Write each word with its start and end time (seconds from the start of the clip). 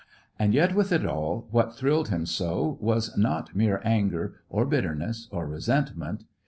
And 0.39 0.55
yet, 0.55 0.73
with 0.73 0.91
it 0.91 1.05
all, 1.05 1.47
what 1.51 1.75
thrilled 1.75 2.07
him 2.09 2.25
so 2.25 2.79
was 2.81 3.15
not 3.17 3.55
mere 3.55 3.79
anger, 3.83 4.33
or 4.49 4.65
bitterness, 4.65 5.27
or 5.29 5.47
resentment. 5.47 6.23